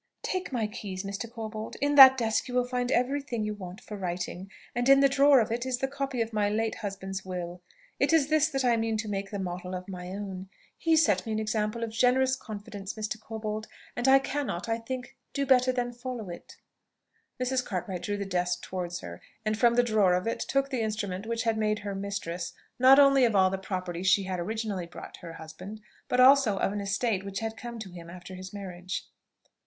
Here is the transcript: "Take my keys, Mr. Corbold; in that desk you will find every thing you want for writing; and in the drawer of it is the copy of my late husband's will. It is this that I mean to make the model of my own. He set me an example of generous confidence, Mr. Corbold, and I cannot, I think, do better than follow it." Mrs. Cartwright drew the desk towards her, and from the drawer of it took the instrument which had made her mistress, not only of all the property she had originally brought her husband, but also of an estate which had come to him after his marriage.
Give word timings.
"Take 0.23 0.51
my 0.51 0.65
keys, 0.65 1.03
Mr. 1.03 1.31
Corbold; 1.31 1.75
in 1.79 1.93
that 1.93 2.17
desk 2.17 2.47
you 2.47 2.55
will 2.55 2.65
find 2.67 2.91
every 2.91 3.21
thing 3.21 3.43
you 3.43 3.53
want 3.53 3.79
for 3.79 3.95
writing; 3.95 4.49
and 4.73 4.89
in 4.89 4.99
the 4.99 5.07
drawer 5.07 5.39
of 5.39 5.51
it 5.51 5.63
is 5.63 5.77
the 5.77 5.87
copy 5.87 6.21
of 6.21 6.33
my 6.33 6.49
late 6.49 6.73
husband's 6.73 7.23
will. 7.23 7.61
It 7.99 8.11
is 8.11 8.29
this 8.29 8.47
that 8.47 8.65
I 8.65 8.77
mean 8.77 8.97
to 8.97 9.07
make 9.07 9.29
the 9.29 9.37
model 9.37 9.75
of 9.75 9.87
my 9.87 10.07
own. 10.09 10.49
He 10.75 10.95
set 10.95 11.23
me 11.23 11.33
an 11.33 11.37
example 11.37 11.83
of 11.83 11.91
generous 11.91 12.35
confidence, 12.35 12.95
Mr. 12.95 13.19
Corbold, 13.19 13.67
and 13.95 14.07
I 14.07 14.17
cannot, 14.17 14.67
I 14.67 14.79
think, 14.79 15.15
do 15.33 15.45
better 15.45 15.71
than 15.71 15.93
follow 15.93 16.29
it." 16.31 16.57
Mrs. 17.39 17.63
Cartwright 17.63 18.01
drew 18.01 18.17
the 18.17 18.25
desk 18.25 18.63
towards 18.63 19.01
her, 19.01 19.21
and 19.45 19.55
from 19.55 19.75
the 19.75 19.83
drawer 19.83 20.15
of 20.15 20.25
it 20.25 20.39
took 20.39 20.71
the 20.71 20.81
instrument 20.81 21.27
which 21.27 21.43
had 21.43 21.59
made 21.59 21.77
her 21.85 21.93
mistress, 21.93 22.53
not 22.79 22.97
only 22.97 23.23
of 23.23 23.35
all 23.35 23.51
the 23.51 23.59
property 23.59 24.01
she 24.01 24.23
had 24.23 24.39
originally 24.39 24.87
brought 24.87 25.17
her 25.17 25.33
husband, 25.33 25.79
but 26.07 26.19
also 26.19 26.57
of 26.57 26.73
an 26.73 26.81
estate 26.81 27.23
which 27.23 27.37
had 27.39 27.55
come 27.55 27.77
to 27.77 27.91
him 27.91 28.09
after 28.09 28.33
his 28.33 28.51
marriage. 28.51 29.07